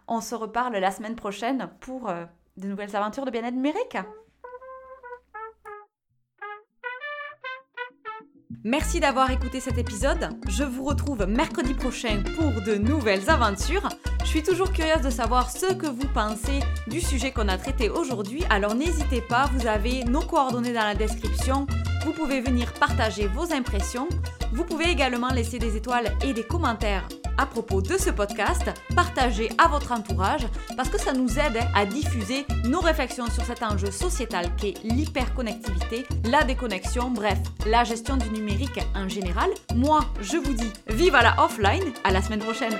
On 0.07 0.21
se 0.21 0.35
reparle 0.35 0.77
la 0.77 0.91
semaine 0.91 1.15
prochaine 1.15 1.69
pour 1.81 2.09
euh, 2.09 2.25
de 2.57 2.67
nouvelles 2.67 2.95
aventures 2.95 3.25
de 3.25 3.31
bien-être 3.31 3.55
numérique. 3.55 3.97
Merci 8.63 8.99
d'avoir 8.99 9.31
écouté 9.31 9.59
cet 9.59 9.77
épisode. 9.77 10.29
Je 10.49 10.63
vous 10.63 10.83
retrouve 10.83 11.25
mercredi 11.25 11.73
prochain 11.73 12.23
pour 12.35 12.61
de 12.61 12.75
nouvelles 12.75 13.29
aventures. 13.29 13.87
Je 14.21 14.27
suis 14.27 14.43
toujours 14.43 14.71
curieuse 14.71 15.01
de 15.01 15.09
savoir 15.09 15.49
ce 15.49 15.73
que 15.73 15.87
vous 15.87 16.07
pensez 16.13 16.59
du 16.87 16.99
sujet 16.99 17.31
qu'on 17.31 17.47
a 17.47 17.57
traité 17.57 17.89
aujourd'hui, 17.89 18.43
alors 18.49 18.75
n'hésitez 18.75 19.21
pas, 19.21 19.49
vous 19.53 19.65
avez 19.65 20.03
nos 20.03 20.21
coordonnées 20.21 20.73
dans 20.73 20.83
la 20.83 20.95
description 20.95 21.67
vous 22.05 22.13
pouvez 22.13 22.41
venir 22.41 22.73
partager 22.73 23.27
vos 23.27 23.53
impressions. 23.53 24.07
Vous 24.53 24.63
pouvez 24.63 24.89
également 24.89 25.29
laisser 25.29 25.59
des 25.59 25.75
étoiles 25.75 26.11
et 26.23 26.33
des 26.33 26.43
commentaires 26.43 27.07
à 27.39 27.45
propos 27.45 27.81
de 27.81 27.97
ce 27.97 28.09
podcast, 28.09 28.69
partager 28.95 29.49
à 29.57 29.69
votre 29.69 29.93
entourage 29.93 30.45
parce 30.75 30.89
que 30.89 30.99
ça 30.99 31.13
nous 31.13 31.39
aide 31.39 31.59
à 31.73 31.85
diffuser 31.85 32.45
nos 32.65 32.81
réflexions 32.81 33.27
sur 33.27 33.45
cet 33.45 33.63
enjeu 33.63 33.91
sociétal 33.91 34.53
qu'est 34.57 34.73
l'hyperconnectivité, 34.83 36.05
la 36.25 36.43
déconnexion, 36.43 37.09
bref, 37.09 37.39
la 37.65 37.85
gestion 37.85 38.17
du 38.17 38.29
numérique 38.31 38.79
en 38.93 39.07
général. 39.07 39.49
Moi, 39.73 40.01
je 40.19 40.35
vous 40.35 40.53
dis 40.53 40.71
vive 40.87 41.15
à 41.15 41.23
la 41.23 41.41
offline, 41.41 41.93
à 42.03 42.11
la 42.11 42.21
semaine 42.21 42.39
prochaine. 42.39 42.75